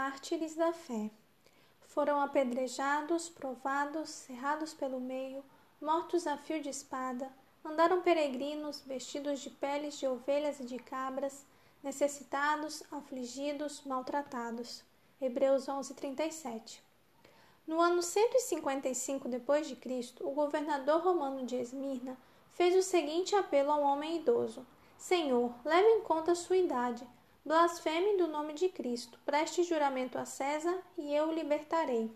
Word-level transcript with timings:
Mártires 0.00 0.54
da 0.54 0.72
fé. 0.72 1.10
Foram 1.88 2.20
apedrejados, 2.20 3.28
provados, 3.28 4.08
cerrados 4.08 4.72
pelo 4.72 5.00
meio, 5.00 5.44
mortos 5.80 6.24
a 6.24 6.36
fio 6.36 6.62
de 6.62 6.68
espada, 6.68 7.28
andaram 7.64 8.00
peregrinos, 8.00 8.80
vestidos 8.86 9.40
de 9.40 9.50
peles 9.50 9.98
de 9.98 10.06
ovelhas 10.06 10.60
e 10.60 10.64
de 10.64 10.78
cabras, 10.78 11.44
necessitados, 11.82 12.84
afligidos, 12.92 13.82
maltratados. 13.84 14.84
Hebreus 15.20 15.66
11:37. 15.66 16.80
No 17.66 17.80
ano 17.80 18.00
155 18.00 19.28
depois 19.28 19.66
de 19.66 19.74
Cristo, 19.74 20.24
o 20.24 20.30
governador 20.30 21.02
romano 21.02 21.44
de 21.44 21.56
Esmirna 21.56 22.16
fez 22.52 22.76
o 22.76 22.88
seguinte 22.88 23.34
apelo 23.34 23.72
a 23.72 23.76
um 23.76 23.82
homem 23.82 24.18
idoso: 24.18 24.64
Senhor, 24.96 25.52
leve 25.64 25.88
em 25.88 26.02
conta 26.02 26.30
a 26.30 26.36
sua 26.36 26.56
idade 26.56 27.04
Blasfeme 27.48 28.18
do 28.18 28.26
nome 28.26 28.52
de 28.52 28.68
Cristo, 28.68 29.18
preste 29.24 29.62
juramento 29.62 30.18
a 30.18 30.26
César 30.26 30.82
e 30.98 31.14
eu 31.14 31.28
o 31.28 31.32
libertarei. 31.32 32.12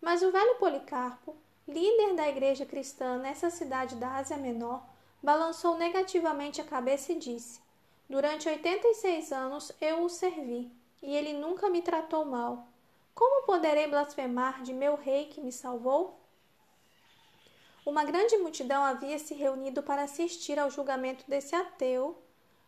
Mas 0.00 0.22
o 0.22 0.30
velho 0.30 0.54
Policarpo, 0.54 1.34
líder 1.66 2.14
da 2.14 2.28
igreja 2.28 2.64
cristã 2.64 3.18
nessa 3.18 3.50
cidade 3.50 3.96
da 3.96 4.18
Ásia 4.18 4.36
Menor, 4.36 4.86
balançou 5.20 5.76
negativamente 5.76 6.60
a 6.60 6.64
cabeça 6.64 7.10
e 7.10 7.18
disse: 7.18 7.60
Durante 8.08 8.48
86 8.48 9.32
anos 9.32 9.72
eu 9.80 10.04
o 10.04 10.08
servi, 10.08 10.70
e 11.02 11.12
ele 11.12 11.32
nunca 11.32 11.68
me 11.68 11.82
tratou 11.82 12.24
mal. 12.24 12.68
Como 13.16 13.46
poderei 13.46 13.88
blasfemar 13.88 14.62
de 14.62 14.72
meu 14.72 14.94
rei 14.94 15.26
que 15.26 15.40
me 15.40 15.50
salvou? 15.50 16.20
Uma 17.84 18.04
grande 18.04 18.36
multidão 18.36 18.84
havia 18.84 19.18
se 19.18 19.34
reunido 19.34 19.82
para 19.82 20.04
assistir 20.04 20.56
ao 20.56 20.70
julgamento 20.70 21.24
desse 21.28 21.56
ateu 21.56 22.16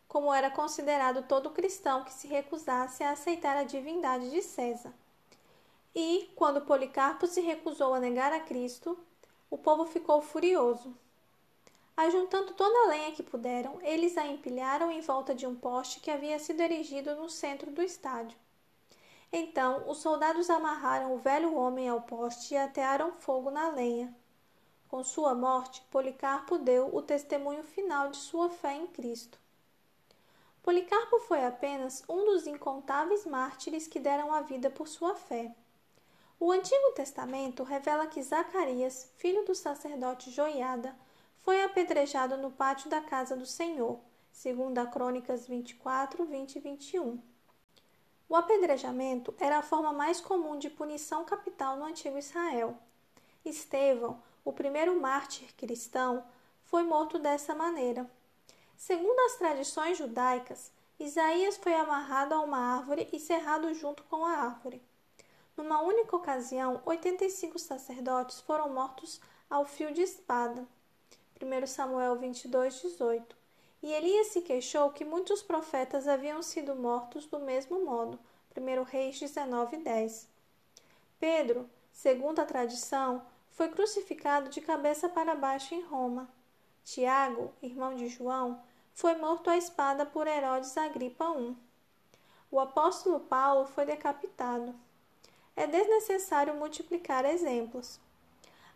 como 0.09 0.33
era 0.33 0.49
considerado 0.49 1.21
todo 1.27 1.51
cristão 1.51 2.03
que 2.03 2.11
se 2.11 2.27
recusasse 2.27 3.03
a 3.03 3.11
aceitar 3.11 3.55
a 3.55 3.63
divindade 3.63 4.31
de 4.31 4.41
César. 4.41 4.91
E, 5.93 6.31
quando 6.35 6.65
Policarpo 6.65 7.27
se 7.27 7.41
recusou 7.41 7.93
a 7.93 7.99
negar 7.99 8.33
a 8.33 8.39
Cristo, 8.39 8.97
o 9.51 9.57
povo 9.57 9.85
ficou 9.85 10.19
furioso. 10.19 10.97
Ajuntando 11.95 12.53
toda 12.53 12.75
a 12.85 12.87
lenha 12.89 13.11
que 13.11 13.21
puderam, 13.21 13.77
eles 13.83 14.17
a 14.17 14.25
empilharam 14.25 14.91
em 14.91 14.99
volta 14.99 15.35
de 15.35 15.45
um 15.45 15.53
poste 15.55 15.99
que 15.99 16.09
havia 16.09 16.39
sido 16.39 16.59
erigido 16.61 17.15
no 17.15 17.29
centro 17.29 17.69
do 17.69 17.83
estádio. 17.83 18.37
Então, 19.31 19.87
os 19.87 19.99
soldados 19.99 20.49
amarraram 20.49 21.13
o 21.13 21.19
velho 21.19 21.53
homem 21.53 21.87
ao 21.87 22.01
poste 22.01 22.55
e 22.55 22.57
atearam 22.57 23.11
fogo 23.11 23.51
na 23.51 23.69
lenha. 23.69 24.15
Com 24.87 25.03
sua 25.03 25.35
morte, 25.35 25.83
Policarpo 25.91 26.57
deu 26.57 26.89
o 26.95 26.99
testemunho 26.99 27.63
final 27.63 28.09
de 28.09 28.17
sua 28.17 28.49
fé 28.49 28.73
em 28.73 28.87
Cristo. 28.87 29.37
Policarpo 30.61 31.19
foi 31.21 31.45
apenas 31.45 32.03
um 32.07 32.25
dos 32.25 32.45
incontáveis 32.45 33.25
mártires 33.25 33.87
que 33.87 33.99
deram 33.99 34.33
a 34.33 34.41
vida 34.41 34.69
por 34.69 34.87
sua 34.87 35.15
fé. 35.15 35.55
O 36.39 36.51
Antigo 36.51 36.91
Testamento 36.93 37.63
revela 37.63 38.07
que 38.07 38.21
Zacarias, 38.21 39.11
filho 39.17 39.43
do 39.45 39.55
sacerdote 39.55 40.31
Joiada, 40.31 40.95
foi 41.39 41.63
apedrejado 41.63 42.37
no 42.37 42.51
pátio 42.51 42.89
da 42.89 43.01
casa 43.01 43.35
do 43.35 43.45
Senhor, 43.45 43.99
segundo 44.31 44.77
a 44.77 44.85
Crônicas 44.85 45.47
24, 45.47 46.25
20 46.25 46.55
e 46.55 46.59
21. 46.59 47.21
O 48.27 48.35
apedrejamento 48.35 49.33
era 49.39 49.57
a 49.57 49.63
forma 49.63 49.91
mais 49.91 50.21
comum 50.21 50.57
de 50.57 50.69
punição 50.69 51.25
capital 51.25 51.77
no 51.77 51.85
antigo 51.85 52.17
Israel. 52.17 52.77
Estevão, 53.43 54.21
o 54.45 54.53
primeiro 54.53 54.99
mártir 55.01 55.53
cristão, 55.55 56.23
foi 56.63 56.83
morto 56.83 57.17
dessa 57.17 57.55
maneira. 57.55 58.09
Segundo 58.79 59.19
as 59.25 59.35
tradições 59.35 59.97
judaicas, 59.97 60.71
Isaías 60.97 61.57
foi 61.57 61.73
amarrado 61.73 62.33
a 62.33 62.39
uma 62.39 62.77
árvore 62.77 63.09
e 63.11 63.19
cerrado 63.19 63.73
junto 63.73 64.03
com 64.03 64.25
a 64.25 64.31
árvore. 64.31 64.81
Numa 65.57 65.81
única 65.81 66.15
ocasião, 66.15 66.81
85 66.85 67.59
sacerdotes 67.59 68.39
foram 68.39 68.69
mortos 68.69 69.19
ao 69.49 69.65
fio 69.65 69.93
de 69.93 70.01
espada. 70.01 70.65
1 71.41 71.67
Samuel 71.67 72.15
22, 72.15 72.81
18. 72.81 73.35
E 73.83 73.91
Elias 73.91 74.27
se 74.27 74.41
queixou 74.41 74.89
que 74.91 75.03
muitos 75.03 75.41
profetas 75.41 76.07
haviam 76.07 76.41
sido 76.41 76.73
mortos 76.73 77.25
do 77.25 77.37
mesmo 77.37 77.83
modo. 77.83 78.17
1 78.55 78.83
Reis 78.83 79.19
19, 79.19 79.75
10. 79.75 80.25
Pedro, 81.19 81.69
segundo 81.91 82.39
a 82.39 82.45
tradição, 82.45 83.21
foi 83.51 83.67
crucificado 83.67 84.49
de 84.49 84.61
cabeça 84.61 85.09
para 85.09 85.35
baixo 85.35 85.75
em 85.75 85.81
Roma. 85.81 86.29
Tiago, 86.85 87.53
irmão 87.61 87.93
de 87.93 88.07
João, 88.07 88.59
foi 88.99 89.15
morto 89.15 89.49
à 89.49 89.55
espada 89.55 90.05
por 90.05 90.27
Herodes 90.27 90.75
Agripa 90.75 91.23
I. 91.39 91.55
O 92.51 92.59
apóstolo 92.59 93.21
Paulo 93.21 93.65
foi 93.65 93.85
decapitado. 93.85 94.75
É 95.55 95.65
desnecessário 95.65 96.53
multiplicar 96.53 97.23
exemplos. 97.23 97.97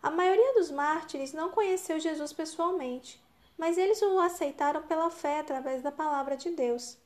A 0.02 0.10
maioria 0.10 0.54
dos 0.54 0.72
mártires 0.72 1.34
não 1.34 1.50
conheceu 1.50 2.00
Jesus 2.00 2.32
pessoalmente, 2.32 3.22
mas 3.58 3.78
eles 3.78 4.02
o 4.02 4.18
aceitaram 4.18 4.84
pela 4.84 5.10
fé 5.10 5.42
através 5.42 5.82
da 5.82 5.92
palavra 5.92 6.38
de 6.38 6.52
Deus. 6.52 6.98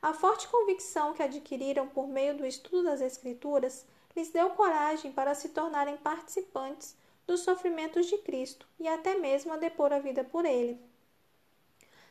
A 0.00 0.14
forte 0.14 0.48
convicção 0.48 1.12
que 1.12 1.22
adquiriram 1.22 1.86
por 1.86 2.08
meio 2.08 2.34
do 2.34 2.46
estudo 2.46 2.84
das 2.84 3.02
Escrituras 3.02 3.84
lhes 4.16 4.30
deu 4.30 4.48
coragem 4.50 5.12
para 5.12 5.34
se 5.34 5.50
tornarem 5.50 5.98
participantes 5.98 6.96
dos 7.26 7.40
sofrimentos 7.40 8.06
de 8.06 8.16
Cristo 8.16 8.66
e 8.80 8.88
até 8.88 9.16
mesmo 9.16 9.52
a 9.52 9.58
depor 9.58 9.92
a 9.92 9.98
vida 9.98 10.24
por 10.24 10.46
ele. 10.46 10.80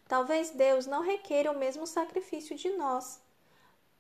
Talvez 0.07 0.51
Deus 0.51 0.85
não 0.85 1.01
requeira 1.01 1.51
o 1.51 1.57
mesmo 1.57 1.85
sacrifício 1.85 2.56
de 2.56 2.69
nós, 2.78 3.19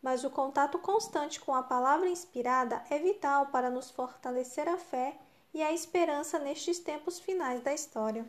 mas 0.01 0.23
o 0.23 0.29
contato 0.29 0.79
constante 0.79 1.39
com 1.39 1.53
a 1.53 1.63
palavra 1.63 2.09
inspirada 2.09 2.83
é 2.89 2.97
vital 2.97 3.47
para 3.47 3.69
nos 3.69 3.91
fortalecer 3.91 4.69
a 4.69 4.77
fé 4.77 5.17
e 5.53 5.61
a 5.61 5.73
esperança 5.73 6.39
nestes 6.39 6.79
tempos 6.79 7.19
finais 7.19 7.61
da 7.61 7.73
história. 7.73 8.25